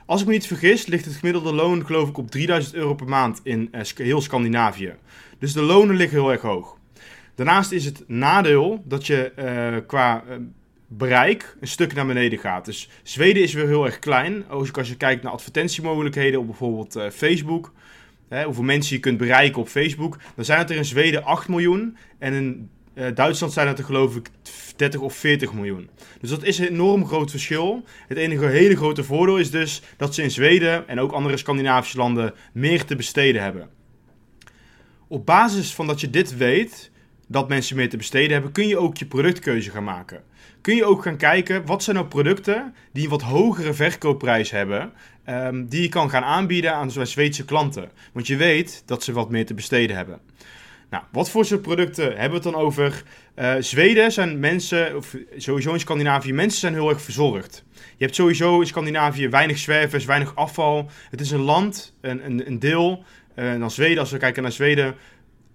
Als 0.07 0.21
ik 0.21 0.27
me 0.27 0.33
niet 0.33 0.47
vergis, 0.47 0.87
ligt 0.87 1.05
het 1.05 1.15
gemiddelde 1.15 1.53
loon 1.53 1.87
geloof 1.87 2.09
ik 2.09 2.19
op 2.19 2.31
3000 2.31 2.75
euro 2.75 2.95
per 2.95 3.09
maand 3.09 3.41
in 3.43 3.69
uh, 3.73 3.81
heel 3.95 4.21
Scandinavië. 4.21 4.95
Dus 5.39 5.53
de 5.53 5.63
lonen 5.63 5.97
liggen 5.97 6.19
heel 6.19 6.31
erg 6.33 6.41
hoog. 6.41 6.78
Daarnaast 7.39 7.73
is 7.73 7.85
het 7.85 8.05
nadeel 8.07 8.83
dat 8.85 9.07
je 9.07 9.33
uh, 9.39 9.87
qua 9.87 10.25
uh, 10.29 10.37
bereik 10.87 11.57
een 11.61 11.69
stuk 11.69 11.95
naar 11.95 12.07
beneden 12.07 12.39
gaat. 12.39 12.65
Dus 12.65 12.89
Zweden 13.03 13.43
is 13.43 13.53
weer 13.53 13.67
heel 13.67 13.85
erg 13.85 13.99
klein. 13.99 14.49
Ook 14.49 14.79
als 14.79 14.89
je 14.89 14.97
kijkt 14.97 15.23
naar 15.23 15.33
advertentiemogelijkheden 15.33 16.41
op 16.41 16.47
bijvoorbeeld 16.47 16.97
uh, 16.97 17.11
Facebook. 17.11 17.73
Hè, 18.29 18.45
hoeveel 18.45 18.63
mensen 18.63 18.95
je 18.95 19.01
kunt 19.01 19.19
bereiken 19.19 19.61
op 19.61 19.69
Facebook. 19.69 20.19
Dan 20.35 20.45
zijn 20.45 20.59
het 20.59 20.71
er 20.71 20.77
in 20.77 20.85
Zweden 20.85 21.25
8 21.25 21.49
miljoen. 21.49 21.97
En 22.19 22.33
in 22.33 22.71
Duitsland 23.15 23.53
zijn 23.53 23.69
het 23.69 23.79
er 23.79 23.85
geloof 23.85 24.17
ik 24.17 24.29
30 24.77 25.01
of 25.01 25.15
40 25.15 25.53
miljoen. 25.53 25.91
Dus 26.21 26.31
dat 26.31 26.45
is 26.45 26.59
een 26.59 26.69
enorm 26.69 27.07
groot 27.07 27.31
verschil. 27.31 27.85
Het 28.09 28.19
enige 28.19 28.47
hele 28.47 28.77
grote 28.77 29.05
voordeel 29.05 29.39
is 29.39 29.51
dus 29.51 29.83
dat 29.97 30.15
ze 30.15 30.23
in 30.23 30.31
Zweden 30.31 30.89
en 30.89 31.01
ook 31.01 31.13
andere 31.13 31.37
Scandinavische 31.37 31.99
landen 31.99 32.35
meer 32.53 32.85
te 32.85 32.97
besteden 32.97 33.43
hebben. 33.43 33.69
Op 35.09 35.27
basis 35.27 35.75
van 35.75 35.87
dat 35.87 36.01
je 36.01 36.11
dit 36.11 36.37
weet, 36.37 36.91
dat 37.29 37.49
mensen 37.49 37.77
meer 37.77 37.89
te 37.89 37.97
besteden 37.97 38.33
hebben, 38.33 38.53
kun 38.53 38.67
je 38.67 38.79
ook 38.79 38.97
je 38.97 39.07
productkeuze 39.07 39.71
gaan 39.71 39.85
maken. 39.85 40.23
Kun 40.61 40.77
je 40.77 40.85
ook 40.85 41.03
gaan 41.03 41.17
kijken, 41.17 41.67
wat 41.67 41.83
zijn 41.83 41.97
nou 41.97 42.09
producten 42.09 42.75
die 42.93 43.05
een 43.05 43.11
wat 43.11 43.23
hogere 43.23 43.75
verkoopprijs 43.75 44.51
hebben, 44.51 44.93
ehm, 45.25 45.67
die 45.67 45.83
je 45.83 45.89
kan 45.89 46.11
gaan 46.11 46.25
aanbieden 46.25 46.75
aan 46.75 46.91
zo'n 46.91 47.07
Zweedse 47.07 47.45
klanten. 47.45 47.91
Want 48.13 48.27
je 48.27 48.37
weet 48.37 48.83
dat 48.87 49.03
ze 49.03 49.13
wat 49.13 49.31
meer 49.31 49.47
te 49.47 49.55
besteden 49.55 49.97
hebben. 49.97 50.21
Nou, 50.91 51.05
wat 51.13 51.31
voor 51.31 51.45
soort 51.45 51.63
producten 51.63 52.05
hebben 52.05 52.29
we 52.29 52.35
het 52.35 52.43
dan 52.43 52.55
over? 52.55 53.03
Uh, 53.37 53.55
Zweden 53.59 54.13
zijn 54.13 54.39
mensen, 54.39 54.97
of 54.97 55.17
sowieso 55.37 55.73
in 55.73 55.81
Scandinavië, 55.81 56.33
mensen 56.33 56.61
zijn 56.61 56.73
heel 56.73 56.89
erg 56.89 57.01
verzorgd. 57.01 57.65
Je 57.73 58.05
hebt 58.05 58.15
sowieso 58.15 58.61
in 58.61 58.67
Scandinavië 58.67 59.29
weinig 59.29 59.59
zwervers, 59.59 60.05
weinig 60.05 60.35
afval. 60.35 60.91
Het 61.11 61.21
is 61.21 61.31
een 61.31 61.41
land, 61.41 61.95
een, 62.01 62.25
een, 62.25 62.47
een 62.47 62.59
deel, 62.59 63.05
uh, 63.37 63.59
dan 63.59 63.71
Zweden, 63.71 63.99
als 63.99 64.11
we 64.11 64.19
kijken 64.19 64.43
naar 64.43 64.53
Zweden, 64.53 64.95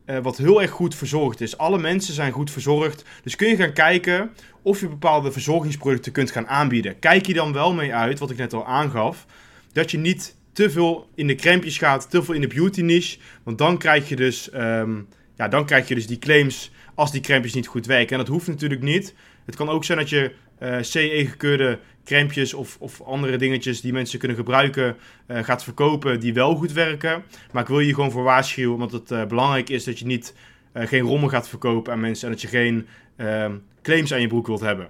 uh, 0.05 0.17
wat 0.17 0.38
heel 0.38 0.62
erg 0.62 0.72
goed 0.72 0.95
verzorgd 0.95 1.41
is. 1.41 1.57
Alle 1.57 1.79
mensen 1.79 2.13
zijn 2.13 2.31
goed 2.31 2.51
verzorgd. 2.51 3.05
Dus 3.24 3.36
kun 3.36 3.48
je 3.48 3.55
gaan 3.55 3.74
kijken 3.74 4.31
of 4.62 4.79
je 4.79 4.88
bepaalde 4.88 5.31
verzorgingsproducten 5.31 6.12
kunt 6.12 6.31
gaan 6.31 6.48
aanbieden. 6.48 7.00
Kijk 7.00 7.25
je 7.25 7.33
dan 7.33 7.53
wel 7.53 7.74
mee 7.74 7.93
uit, 7.93 8.19
wat 8.19 8.29
ik 8.29 8.38
net 8.38 8.53
al 8.53 8.65
aangaf, 8.65 9.25
dat 9.72 9.91
je 9.91 9.98
niet 9.98 10.36
te 10.53 10.69
veel 10.69 11.10
in 11.15 11.27
de 11.27 11.36
crempjes 11.36 11.77
gaat, 11.77 12.10
te 12.10 12.24
veel 12.24 12.33
in 12.33 12.41
de 12.41 12.48
beauty 12.48 12.81
niche. 12.81 13.17
Want 13.43 13.57
dan 13.57 13.77
krijg 13.77 14.10
je 14.10 14.15
dus, 14.15 14.50
um, 14.53 15.07
ja, 15.35 15.47
dan 15.47 15.65
krijg 15.65 15.87
je 15.87 15.95
dus 15.95 16.07
die 16.07 16.19
claims 16.19 16.71
als 16.95 17.11
die 17.11 17.21
crempjes 17.21 17.53
niet 17.53 17.67
goed 17.67 17.85
werken. 17.85 18.11
En 18.11 18.17
dat 18.17 18.27
hoeft 18.27 18.47
natuurlijk 18.47 18.81
niet. 18.81 19.13
Het 19.45 19.55
kan 19.55 19.69
ook 19.69 19.83
zijn 19.83 19.97
dat 19.97 20.09
je 20.09 20.31
uh, 20.59 20.77
CE-gekeurde 20.81 21.79
crempjes 22.05 22.53
of, 22.53 22.77
of 22.79 23.01
andere 23.01 23.37
dingetjes 23.37 23.81
die 23.81 23.93
mensen 23.93 24.19
kunnen 24.19 24.37
gebruiken 24.37 24.95
uh, 25.27 25.43
gaat 25.43 25.63
verkopen 25.63 26.19
die 26.19 26.33
wel 26.33 26.55
goed 26.55 26.71
werken. 26.71 27.23
Maar 27.51 27.61
ik 27.61 27.67
wil 27.67 27.79
je 27.79 27.93
gewoon 27.93 28.11
voor 28.11 28.23
waarschuwen, 28.23 28.73
omdat 28.73 28.91
het 28.91 29.11
uh, 29.11 29.25
belangrijk 29.25 29.69
is 29.69 29.83
dat 29.83 29.99
je 29.99 30.05
niet 30.05 30.33
geen 30.75 31.01
rommel 31.01 31.29
gaat 31.29 31.49
verkopen 31.49 31.93
aan 31.93 31.99
mensen 31.99 32.27
en 32.27 32.33
dat 32.33 32.41
je 32.41 32.47
geen 32.47 32.87
ehm, 33.15 33.55
claims 33.81 34.13
aan 34.13 34.21
je 34.21 34.27
broek 34.27 34.47
wilt 34.47 34.59
hebben. 34.59 34.89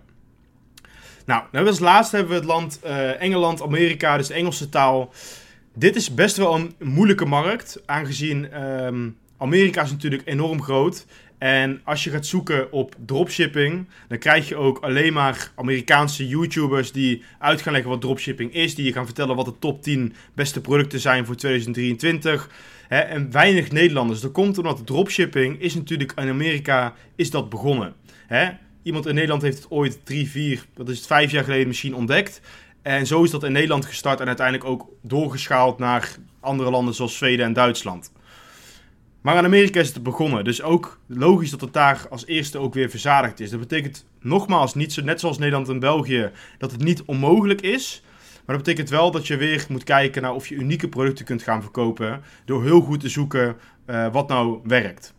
Nou, 1.26 1.44
nou 1.52 1.68
als 1.68 1.80
laatste 1.80 2.16
hebben 2.16 2.34
we 2.34 2.40
het 2.40 2.50
land 2.50 2.80
Engeland, 3.20 3.62
Amerika, 3.62 4.18
dus 4.18 4.30
Engelse 4.30 4.70
taal. 4.70 5.14
Dit 5.74 5.96
is 5.96 6.14
best 6.14 6.38
wel 6.38 6.56
een 6.56 6.74
moeilijke 6.80 7.26
markt, 7.26 7.82
aangezien 7.86 8.64
um, 8.64 9.18
Amerika 9.44 9.82
is 9.82 9.92
natuurlijk 9.92 10.22
enorm 10.26 10.62
groot. 10.62 11.06
En 11.38 11.82
als 11.84 12.04
je 12.04 12.10
gaat 12.10 12.26
zoeken 12.26 12.72
op 12.72 12.96
dropshipping, 13.06 13.88
dan 14.08 14.18
krijg 14.18 14.50
je 14.50 14.56
ook 14.56 14.80
alleen 14.80 15.14
maar 15.14 15.52
Amerikaanse 15.56 16.28
YouTubers 16.28 16.92
die 16.92 17.24
uit 17.40 17.62
gaan 17.62 17.74
leggen 17.74 17.92
wat 17.92 18.02
dropshipping 18.02 18.54
is. 18.54 18.76
Die 18.76 18.86
je 18.86 18.94
gaan 18.94 19.06
vertellen 19.06 19.36
wat 19.36 19.46
de 19.46 19.60
top 19.60 19.82
10 19.82 20.14
beste 20.34 20.62
producten 20.62 21.00
zijn 21.00 21.26
voor 21.26 21.36
2023. 21.36 22.50
en 22.88 23.32
weinig 23.32 23.72
Nederlanders. 23.72 24.22
Dat 24.22 24.32
komt 24.32 24.58
omdat 24.58 24.86
dropshipping 24.86 25.62
is 25.62 25.76
natuurlijk 25.76 26.14
in 26.16 26.30
Amerika 26.30 26.94
is 27.16 27.30
dat 27.30 27.50
begonnen. 27.50 27.94
iemand 28.84 29.06
in 29.06 29.14
Nederland 29.14 29.42
heeft 29.42 29.58
het 29.58 29.72
ooit 29.72 30.06
drie, 30.06 30.30
vier, 30.30 30.66
dat 30.74 30.90
is 30.90 30.98
het 30.98 31.08
vijf 31.08 31.32
jaar 31.32 31.44
geleden 31.44 31.68
misschien 31.68 31.96
ontdekt. 31.96 32.42
En 32.82 33.08
zo 33.08 33.24
is 33.24 33.32
dat 33.32 33.44
in 33.44 33.52
Nederland 33.52 33.86
gestart 33.86 34.20
en 34.20 34.28
uiteindelijk 34.28 34.68
ook 34.68 34.88
doorgeschaald 35.02 35.78
naar 35.78 36.16
andere 36.40 36.70
landen 36.70 36.94
zoals 36.94 37.18
Zweden 37.18 37.46
en 37.46 37.54
Duitsland. 37.54 38.12
Maar 39.24 39.38
in 39.38 39.46
Amerika 39.46 39.80
is 39.80 39.94
het 39.94 40.04
begonnen. 40.04 40.44
Dus 40.44 40.62
ook 40.62 41.00
logisch 41.08 41.50
dat 41.50 41.62
het 41.62 41.74
daar 41.74 42.06
als 42.10 42.26
eerste 42.26 42.58
ook 42.58 42.74
weer 42.74 42.90
verzadigd 42.90 43.40
is. 43.40 43.50
Dat 43.50 43.60
betekent 43.60 44.06
nogmaals, 44.22 44.74
niet 44.74 44.94
zo, 44.94 45.02
net 45.02 45.20
zoals 45.20 45.38
Nederland 45.38 45.70
en 45.70 45.80
België, 45.80 46.32
dat 46.58 46.72
het 46.72 46.84
niet 46.84 47.04
onmogelijk 47.06 47.62
is. 47.62 48.04
Maar 48.46 48.56
dat 48.56 48.66
betekent 48.66 48.90
wel 48.90 49.12
dat 49.12 49.28
je 49.28 49.38
weer 49.38 49.66
moet 49.70 49.84
kijken 49.84 50.22
naar 50.22 50.34
of 50.34 50.48
je 50.48 50.56
unieke 50.56 50.88
producten 50.88 51.26
kunt 51.26 51.44
gaan 51.44 51.62
verkopen. 51.62 52.22
Door 52.46 52.64
heel 52.64 52.82
goed 52.82 53.00
te 53.00 53.10
zoeken 53.10 53.56
uh, 53.88 54.12
wat 54.12 54.28
nou 54.28 54.60
werkt. 54.64 55.14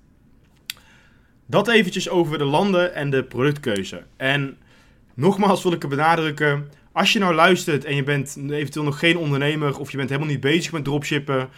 Dat 1.46 1.68
eventjes 1.68 2.08
over 2.08 2.38
de 2.38 2.44
landen 2.44 2.94
en 2.94 3.10
de 3.10 3.24
productkeuze. 3.24 4.02
En 4.16 4.56
nogmaals 5.14 5.62
wil 5.62 5.72
ik 5.72 5.82
er 5.82 5.88
benadrukken. 5.88 6.68
Als 6.92 7.12
je 7.12 7.18
nou 7.18 7.34
luistert 7.34 7.84
en 7.84 7.96
je 7.96 8.02
bent 8.02 8.36
eventueel 8.50 8.84
nog 8.84 8.98
geen 8.98 9.16
ondernemer 9.16 9.78
of 9.78 9.90
je 9.90 9.96
bent 9.96 10.08
helemaal 10.08 10.30
niet 10.30 10.40
bezig 10.40 10.72
met 10.72 10.84
dropshippen, 10.84 11.48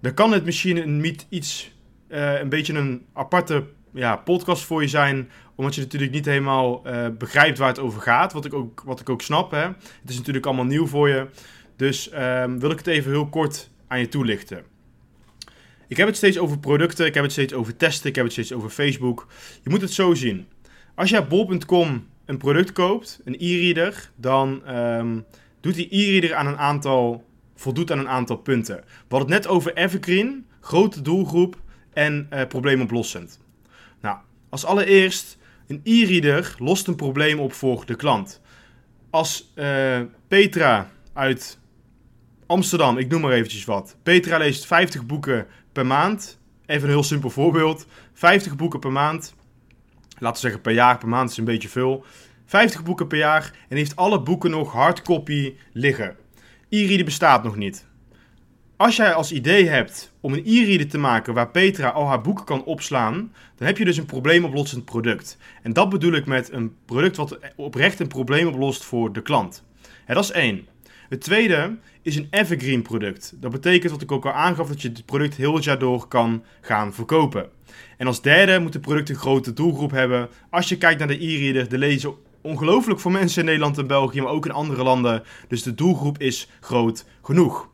dan 0.00 0.14
kan 0.14 0.32
het 0.32 0.44
misschien 0.44 1.00
niet 1.00 1.26
iets 1.28 1.71
uh, 2.12 2.40
een 2.40 2.48
beetje 2.48 2.74
een 2.74 3.06
aparte 3.12 3.64
ja, 3.92 4.16
podcast 4.16 4.64
voor 4.64 4.82
je 4.82 4.88
zijn. 4.88 5.30
Omdat 5.54 5.74
je 5.74 5.80
natuurlijk 5.80 6.12
niet 6.12 6.24
helemaal 6.24 6.82
uh, 6.86 7.06
begrijpt 7.18 7.58
waar 7.58 7.68
het 7.68 7.78
over 7.78 8.00
gaat. 8.00 8.32
Wat 8.32 8.44
ik 8.44 8.54
ook, 8.54 8.82
wat 8.86 9.00
ik 9.00 9.08
ook 9.08 9.22
snap. 9.22 9.50
Hè. 9.50 9.66
Het 9.66 10.08
is 10.08 10.16
natuurlijk 10.16 10.46
allemaal 10.46 10.64
nieuw 10.64 10.86
voor 10.86 11.08
je. 11.08 11.26
Dus 11.76 12.12
uh, 12.12 12.44
wil 12.44 12.70
ik 12.70 12.78
het 12.78 12.86
even 12.86 13.10
heel 13.10 13.28
kort 13.28 13.70
aan 13.88 13.98
je 13.98 14.08
toelichten. 14.08 14.62
Ik 15.88 15.96
heb 15.96 16.06
het 16.06 16.16
steeds 16.16 16.38
over 16.38 16.58
producten, 16.58 17.06
ik 17.06 17.14
heb 17.14 17.22
het 17.22 17.32
steeds 17.32 17.52
over 17.52 17.76
testen, 17.76 18.08
ik 18.08 18.14
heb 18.14 18.24
het 18.24 18.32
steeds 18.32 18.52
over 18.52 18.70
Facebook. 18.70 19.26
Je 19.62 19.70
moet 19.70 19.80
het 19.80 19.92
zo 19.92 20.14
zien. 20.14 20.46
Als 20.94 21.12
op 21.12 21.28
bol.com 21.28 22.06
een 22.24 22.36
product 22.36 22.72
koopt, 22.72 23.20
een 23.24 23.36
e-reader, 23.38 24.10
dan 24.16 24.76
um, 24.76 25.24
doet 25.60 25.74
die 25.74 25.88
e-reader 25.90 26.34
aan 26.34 26.46
een 26.46 26.58
aantal, 26.58 27.24
voldoet 27.54 27.90
aan 27.92 27.98
een 27.98 28.08
aantal 28.08 28.36
punten. 28.36 28.76
We 28.76 29.16
hadden 29.16 29.32
het 29.32 29.42
net 29.42 29.52
over 29.52 29.74
Evergreen, 29.74 30.46
grote 30.60 31.02
doelgroep, 31.02 31.56
en 31.92 32.28
uh, 32.32 32.46
probleemoplossend. 32.48 33.40
Nou, 34.00 34.16
als 34.48 34.64
allereerst, 34.64 35.38
een 35.66 35.80
e-reader 35.84 36.54
lost 36.58 36.86
een 36.86 36.96
probleem 36.96 37.38
op 37.38 37.52
voor 37.52 37.86
de 37.86 37.94
klant. 37.94 38.40
Als 39.10 39.52
uh, 39.54 40.00
Petra 40.28 40.90
uit 41.12 41.58
Amsterdam, 42.46 42.98
ik 42.98 43.08
noem 43.08 43.20
maar 43.20 43.32
eventjes 43.32 43.64
wat. 43.64 43.96
Petra 44.02 44.38
leest 44.38 44.66
50 44.66 45.06
boeken 45.06 45.46
per 45.72 45.86
maand. 45.86 46.38
Even 46.66 46.84
een 46.84 46.94
heel 46.94 47.02
simpel 47.02 47.30
voorbeeld. 47.30 47.86
50 48.12 48.56
boeken 48.56 48.80
per 48.80 48.92
maand. 48.92 49.34
Laten 50.18 50.34
we 50.34 50.48
zeggen 50.48 50.60
per 50.60 50.72
jaar, 50.72 50.98
per 50.98 51.08
maand 51.08 51.30
is 51.30 51.36
een 51.36 51.44
beetje 51.44 51.68
veel. 51.68 52.04
50 52.46 52.82
boeken 52.82 53.06
per 53.06 53.18
jaar 53.18 53.52
en 53.68 53.76
heeft 53.76 53.96
alle 53.96 54.22
boeken 54.22 54.50
nog 54.50 54.72
hardcopy 54.72 55.54
liggen. 55.72 56.16
E-reader 56.68 57.04
bestaat 57.04 57.44
nog 57.44 57.56
niet. 57.56 57.86
Als 58.82 58.96
jij 58.96 59.12
als 59.12 59.32
idee 59.32 59.68
hebt 59.68 60.12
om 60.20 60.32
een 60.32 60.42
e-reader 60.46 60.88
te 60.88 60.98
maken 60.98 61.34
waar 61.34 61.48
Petra 61.48 61.88
al 61.88 62.06
haar 62.06 62.20
boeken 62.20 62.44
kan 62.44 62.64
opslaan, 62.64 63.32
dan 63.56 63.66
heb 63.66 63.78
je 63.78 63.84
dus 63.84 63.96
een 63.96 64.06
probleemoplossend 64.06 64.84
product. 64.84 65.38
En 65.62 65.72
dat 65.72 65.88
bedoel 65.88 66.12
ik 66.12 66.26
met 66.26 66.52
een 66.52 66.74
product 66.84 67.16
wat 67.16 67.38
oprecht 67.56 68.00
een 68.00 68.08
probleem 68.08 68.46
oplost 68.46 68.84
voor 68.84 69.12
de 69.12 69.22
klant. 69.22 69.64
dat 70.06 70.24
is 70.24 70.30
één. 70.30 70.66
Het 71.08 71.20
tweede 71.20 71.76
is 72.02 72.16
een 72.16 72.26
evergreen 72.30 72.82
product. 72.82 73.34
Dat 73.36 73.50
betekent, 73.50 73.92
wat 73.92 74.02
ik 74.02 74.12
ook 74.12 74.26
al 74.26 74.32
aangaf, 74.32 74.68
dat 74.68 74.82
je 74.82 74.88
het 74.88 75.04
product 75.04 75.36
heel 75.36 75.54
het 75.54 75.64
jaar 75.64 75.78
door 75.78 76.08
kan 76.08 76.44
gaan 76.60 76.94
verkopen. 76.94 77.48
En 77.96 78.06
als 78.06 78.22
derde 78.22 78.58
moet 78.58 78.72
het 78.72 78.82
product 78.82 79.08
een 79.08 79.16
grote 79.16 79.52
doelgroep 79.52 79.90
hebben. 79.90 80.28
Als 80.50 80.68
je 80.68 80.78
kijkt 80.78 80.98
naar 80.98 81.08
de 81.08 81.24
e-reader, 81.24 81.68
de 81.68 81.78
lezen 81.78 82.14
ongelooflijk 82.40 83.00
voor 83.00 83.12
mensen 83.12 83.40
in 83.40 83.46
Nederland 83.46 83.78
en 83.78 83.86
België, 83.86 84.20
maar 84.20 84.32
ook 84.32 84.46
in 84.46 84.52
andere 84.52 84.82
landen. 84.82 85.22
Dus 85.48 85.62
de 85.62 85.74
doelgroep 85.74 86.18
is 86.18 86.48
groot 86.60 87.04
genoeg. 87.22 87.70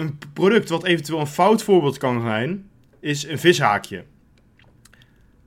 Een 0.00 0.18
product 0.32 0.68
wat 0.68 0.84
eventueel 0.84 1.20
een 1.20 1.26
fout 1.26 1.62
voorbeeld 1.62 1.98
kan 1.98 2.20
zijn, 2.20 2.70
is 3.00 3.26
een 3.26 3.38
vishaakje. 3.38 4.04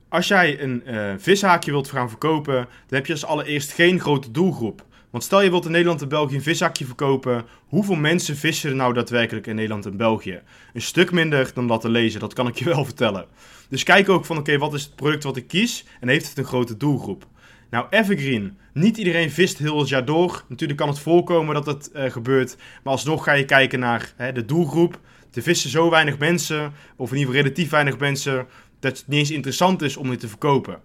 Als 0.10 0.28
jij 0.28 0.62
een 0.62 0.84
uh, 0.88 1.14
vishaakje 1.18 1.72
wilt 1.72 1.90
gaan 1.90 2.10
verkopen, 2.10 2.56
dan 2.56 2.68
heb 2.88 3.06
je 3.06 3.14
als 3.14 3.26
allereerst 3.26 3.72
geen 3.72 4.00
grote 4.00 4.32
doelgroep. 4.32 4.86
Want 5.10 5.24
stel 5.24 5.42
je 5.42 5.50
wilt 5.50 5.66
in 5.66 5.72
Nederland 5.72 6.02
en 6.02 6.08
België 6.08 6.36
een 6.36 6.42
vishaakje 6.42 6.86
verkopen, 6.86 7.46
hoeveel 7.68 7.96
mensen 7.96 8.38
vissen 8.38 8.70
er 8.70 8.76
nou 8.76 8.94
daadwerkelijk 8.94 9.48
in 9.48 9.56
Nederland 9.56 9.86
en 9.86 9.98
België? 9.98 10.42
Een 10.74 10.82
stuk 10.82 11.12
minder 11.12 11.52
dan 11.54 11.68
dat 11.68 11.82
te 11.82 11.90
lezen, 11.90 12.20
dat 12.20 12.34
kan 12.34 12.48
ik 12.48 12.56
je 12.56 12.66
wel 12.76 12.86
vertellen. 12.86 13.26
Dus 13.70 13.84
kijk 13.84 14.10
ook 14.10 14.26
van 14.26 14.38
oké, 14.38 14.58
wat 14.58 14.74
is 14.74 14.84
het 14.84 14.96
product 14.96 15.24
wat 15.24 15.38
ik 15.38 15.48
kies 15.48 15.86
en 16.00 16.08
heeft 16.08 16.30
het 16.30 16.38
een 16.38 16.44
grote 16.44 16.78
doelgroep? 16.78 17.26
Nou, 17.74 17.86
evergreen. 17.90 18.58
Niet 18.74 18.98
iedereen 18.98 19.32
vist 19.32 19.58
heel 19.58 19.80
het 19.80 19.90
jaar 19.90 20.06
door. 20.06 20.44
Natuurlijk 20.48 20.80
kan 20.80 20.90
het 20.90 21.00
voorkomen 21.00 21.54
dat 21.54 21.66
het 21.66 21.90
uh, 21.96 22.12
gebeurt. 22.12 22.56
Maar 22.84 22.94
alsnog 22.94 23.24
ga 23.24 23.32
je 23.32 23.46
kijken 23.46 23.80
naar 23.80 24.14
hè, 24.16 24.32
de 24.32 24.46
doelgroep. 24.46 25.00
Er 25.34 25.42
vissen 25.42 25.70
zo 25.70 25.90
weinig 25.90 26.18
mensen, 26.18 26.74
of 26.96 27.12
in 27.12 27.18
ieder 27.18 27.34
geval 27.34 27.44
relatief 27.44 27.70
weinig 27.70 27.98
mensen, 27.98 28.48
dat 28.80 28.98
het 28.98 29.08
niet 29.08 29.20
eens 29.20 29.32
interessant 29.32 29.82
is 29.82 29.98
om 29.98 30.10
dit 30.10 30.20
te 30.20 30.28
verkopen. 30.28 30.82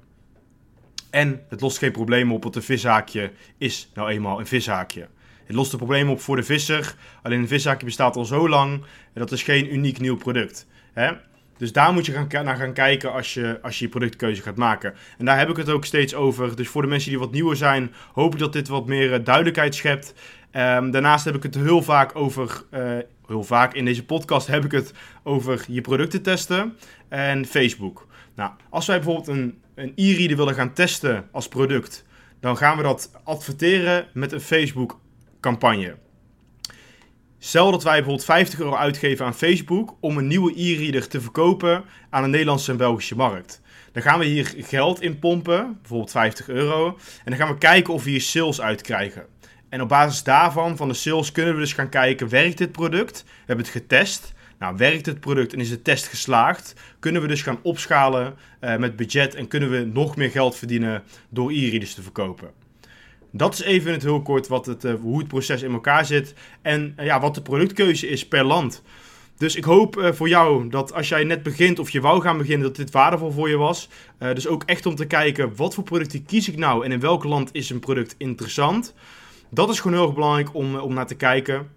En 1.11 1.41
het 1.49 1.61
lost 1.61 1.79
geen 1.79 1.93
probleem 1.93 2.33
op, 2.33 2.43
want 2.43 2.57
een 2.57 2.63
vishaakje 2.63 3.33
is 3.59 3.91
nou 3.95 4.11
eenmaal 4.11 4.39
een 4.39 4.47
vishaakje. 4.47 5.09
Het 5.45 5.57
lost 5.57 5.71
de 5.71 5.77
problemen 5.77 6.13
op 6.13 6.21
voor 6.21 6.37
de 6.37 6.43
visser. 6.43 6.95
Alleen 7.23 7.41
een 7.41 7.49
vishaakje 7.49 7.87
bestaat 7.87 8.17
al 8.17 8.25
zo 8.25 8.49
lang 8.49 8.73
en 9.13 9.21
dat 9.21 9.33
is 9.33 9.43
geen 9.43 9.75
uniek 9.75 10.01
nieuw 10.01 10.17
product. 10.17 10.67
Hè? 10.93 11.13
Dus 11.59 11.73
daar 11.73 11.93
moet 11.93 12.07
je 12.07 12.13
gaan, 12.13 12.45
naar 12.45 12.57
gaan 12.57 12.73
kijken 12.73 13.13
als 13.13 13.35
je, 13.35 13.59
als 13.63 13.79
je 13.79 13.85
je 13.85 13.91
productkeuze 13.91 14.43
gaat 14.43 14.57
maken. 14.57 14.95
En 15.19 15.25
daar 15.25 15.39
heb 15.39 15.49
ik 15.49 15.57
het 15.57 15.71
ook 15.71 15.85
steeds 15.85 16.15
over. 16.15 16.57
Dus 16.57 16.69
voor 16.69 16.83
de 16.83 16.89
mensen 16.89 17.11
die 17.11 17.19
wat 17.19 17.33
nieuwer 17.33 17.57
zijn, 17.57 17.93
hoop 18.13 18.33
ik 18.33 18.39
dat 18.39 18.53
dit 18.53 18.69
wat 18.69 18.87
meer 18.87 19.13
eh, 19.13 19.25
duidelijkheid 19.25 19.75
schept. 19.75 20.15
Um, 20.53 20.91
daarnaast 20.91 21.25
heb 21.25 21.35
ik 21.35 21.43
het 21.43 21.55
heel 21.55 21.83
vaak 21.83 22.17
over, 22.17 22.63
uh, 22.75 22.99
heel 23.27 23.43
vaak 23.45 23.75
in 23.75 23.85
deze 23.85 24.05
podcast 24.05 24.47
heb 24.47 24.65
ik 24.65 24.73
het 24.73 24.93
over 25.23 25.65
je 25.69 25.81
producten 25.81 26.23
testen 26.23 26.77
en 27.09 27.47
Facebook. 27.47 28.07
Nou, 28.35 28.51
als 28.71 28.87
wij 28.87 28.97
bijvoorbeeld 28.97 29.29
een, 29.29 29.59
een 29.75 29.93
e-reader 29.95 30.37
willen 30.37 30.55
gaan 30.55 30.73
testen 30.73 31.29
als 31.33 31.49
product, 31.49 32.05
dan 32.41 32.57
gaan 32.57 32.77
we 32.77 32.83
dat 32.83 33.11
adverteren 33.25 34.07
met 34.13 34.33
een 34.33 34.41
Facebook 34.41 34.99
campagne. 35.41 35.97
Stel 37.39 37.71
dat 37.71 37.83
wij 37.83 37.93
bijvoorbeeld 37.93 38.25
50 38.25 38.59
euro 38.61 38.75
uitgeven 38.75 39.27
aan 39.27 39.35
Facebook 39.35 39.95
om 40.01 40.19
een 40.19 40.27
nieuwe 40.27 40.53
e-reader 40.61 41.09
te 41.09 41.21
verkopen 41.21 41.85
aan 42.11 42.23
de 42.23 42.29
Nederlandse 42.29 42.71
en 42.71 42.77
Belgische 42.77 43.17
markt. 43.17 43.61
Dan 43.93 44.03
gaan 44.03 44.19
we 44.19 44.25
hier 44.25 44.55
geld 44.57 45.01
in 45.01 45.19
pompen, 45.19 45.79
bijvoorbeeld 45.81 46.11
50 46.11 46.49
euro. 46.49 46.87
En 47.25 47.31
dan 47.31 47.37
gaan 47.37 47.49
we 47.49 47.59
kijken 47.59 47.95
of 47.95 48.05
we 48.05 48.11
hier 48.11 48.21
sales 48.21 48.61
uitkrijgen. 48.61 49.27
En 49.69 49.83
op 49.83 49.89
basis 49.89 50.23
daarvan, 50.23 50.77
van 50.77 50.89
de 50.89 50.95
sales, 50.95 51.33
kunnen 51.33 51.55
we 51.55 51.61
dus 51.61 51.73
gaan 51.73 51.89
kijken, 51.89 52.29
werkt 52.29 52.59
dit 52.59 52.73
product? 52.73 53.23
We 53.23 53.31
hebben 53.47 53.65
het 53.65 53.75
getest. 53.75 54.33
Nou, 54.59 54.77
werkt 54.77 55.07
het 55.07 55.21
product 55.21 55.53
en 55.53 55.61
is 55.61 55.69
de 55.69 55.83
test 55.83 56.07
geslaagd? 56.07 56.75
Kunnen 56.99 57.23
we 57.23 57.29
dus 57.29 57.43
gaan 57.43 57.59
opschalen 57.63 58.35
uh, 58.61 58.77
met 58.77 58.97
budget 58.97 59.35
en 59.35 59.49
kunnen 59.49 59.71
we 59.71 59.85
nog 59.85 60.17
meer 60.17 60.31
geld 60.31 60.57
verdienen 60.57 61.03
door 61.29 61.51
e-readers 61.51 61.95
te 61.95 62.03
verkopen? 62.03 62.51
Dat 63.31 63.55
is 63.55 63.63
even 63.63 63.87
in 63.87 63.93
het 63.93 64.03
heel 64.03 64.23
kort 64.23 64.49
wat 64.49 64.67
het, 64.67 64.85
uh, 64.85 64.95
hoe 65.01 65.19
het 65.19 65.29
proces 65.29 65.63
in 65.63 65.73
elkaar 65.73 66.07
zit 66.07 66.35
en 66.63 66.95
uh, 66.99 67.05
ja, 67.05 67.21
wat 67.21 67.35
de 67.35 67.43
productkeuze 67.43 68.09
is 68.09 68.29
per 68.29 68.45
land. 68.45 68.83
Dus 69.37 69.57
ik 69.57 69.65
hoop 69.65 69.97
uh, 69.97 70.13
voor 70.13 70.29
jou 70.29 70.69
dat 70.69 70.93
als 70.93 71.09
jij 71.09 71.25
net 71.25 71.43
begint 71.43 71.79
of 71.79 71.91
je 71.91 72.01
wou 72.01 72.21
gaan 72.21 72.39
beginnen, 72.39 72.67
dat 72.67 72.77
dit 72.77 72.91
waardevol 72.91 73.31
voor 73.31 73.49
je 73.49 73.57
was. 73.57 73.89
Dus 74.19 74.47
ook 74.47 74.63
echt 74.65 74.87
om 74.87 74.95
te 74.95 75.07
kijken, 75.07 75.57
wat 75.57 75.75
voor 75.75 75.85
producten 75.85 76.25
kies 76.25 76.49
ik 76.49 76.57
nou 76.57 76.85
en 76.85 76.93
in 76.93 77.01
welk 77.01 77.25
land 77.25 77.49
is 77.53 77.71
een 77.71 77.81
product 77.81 78.15
interessant. 78.19 78.95
Dat 79.51 79.69
is 79.69 79.81
gewoon 79.81 79.97
heel 79.97 80.07
erg 80.07 80.15
belangrijk 80.15 80.55
om, 80.55 80.77
om 80.77 80.95
naar 80.95 81.07
te 81.07 81.15
kijken. 81.15 81.71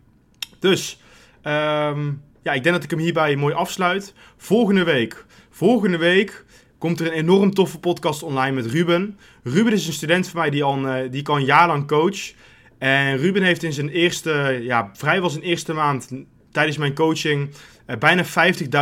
Dus, 0.60 1.00
um, 1.44 2.22
ja, 2.44 2.54
ik 2.54 2.64
denk 2.64 2.76
dat 2.76 2.84
ik 2.84 2.90
hem 2.90 3.00
hierbij 3.00 3.36
mooi 3.36 3.54
afsluit. 3.54 4.14
Volgende 4.38 4.84
week, 4.84 5.26
volgende 5.50 5.98
week 5.98 6.46
komt 6.82 7.00
er 7.00 7.06
een 7.06 7.12
enorm 7.12 7.54
toffe 7.54 7.80
podcast 7.80 8.24
online 8.24 8.56
met 8.56 8.66
Ruben. 8.66 9.18
Ruben 9.44 9.74
is 9.74 9.88
een 9.88 9.94
student 9.94 10.28
van 10.28 10.40
mij 10.40 10.50
die, 10.50 10.64
al 10.64 10.86
een, 10.86 11.12
die 11.12 11.20
ik 11.20 11.30
al 11.30 11.38
jaar 11.38 11.68
lang 11.68 11.88
coach. 11.88 12.32
En 12.78 13.18
Ruben 13.18 13.44
heeft 13.44 13.64
in 13.64 13.74
zijn 13.74 13.90
eerste, 13.90 14.60
ja, 14.62 14.90
vrijwel 14.94 15.30
zijn 15.30 15.44
eerste 15.44 15.74
maand 15.74 16.10
tijdens 16.52 16.78
mijn 16.78 16.94
coaching 16.94 17.50
uh, 17.88 17.96
bijna 17.98 18.26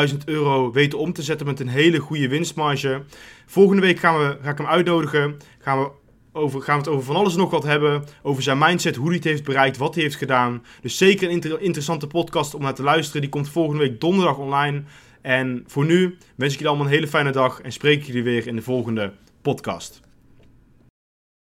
50.000 0.10 0.18
euro 0.26 0.72
weten 0.72 1.00
om 1.00 1.14
te 1.14 1.22
zetten 1.22 1.48
met 1.48 1.60
een 1.60 1.68
hele 1.68 2.00
goede 2.00 2.28
winstmarge. 2.28 3.04
Volgende 3.46 3.82
week 3.82 4.00
gaan 4.00 4.18
we, 4.18 4.38
ga 4.42 4.50
ik 4.50 4.58
hem 4.58 4.68
uitnodigen. 4.68 5.38
Gaan 5.60 5.80
we, 5.80 5.90
over, 6.32 6.62
gaan 6.62 6.78
we 6.78 6.84
het 6.84 6.94
over 6.94 7.06
van 7.06 7.16
alles 7.16 7.36
nog 7.36 7.52
wat 7.52 7.64
hebben. 7.64 8.04
Over 8.22 8.44
zijn 8.44 8.58
mindset, 8.58 8.96
hoe 8.96 9.08
hij 9.08 9.16
het 9.16 9.24
heeft 9.24 9.44
bereikt, 9.44 9.78
wat 9.78 9.94
hij 9.94 10.04
heeft 10.04 10.16
gedaan. 10.16 10.64
Dus 10.82 10.98
zeker 10.98 11.28
een 11.28 11.34
inter 11.34 11.62
interessante 11.62 12.08
podcast 12.08 12.54
om 12.54 12.62
naar 12.62 12.74
te 12.74 12.84
luisteren. 12.84 13.22
Die 13.22 13.30
komt 13.30 13.50
volgende 13.50 13.84
week 13.84 14.02
donderdag 14.02 14.38
online. 14.38 14.84
En 15.22 15.64
voor 15.68 15.86
nu 15.86 16.18
wens 16.36 16.54
ik 16.54 16.60
jullie 16.60 16.68
allemaal 16.68 16.86
een 16.86 16.92
hele 16.92 17.08
fijne 17.08 17.32
dag 17.32 17.62
en 17.62 17.72
spreek 17.72 18.04
jullie 18.04 18.24
weer 18.24 18.48
in 18.48 18.56
de 18.56 18.62
volgende 18.62 19.12
podcast. 19.42 20.02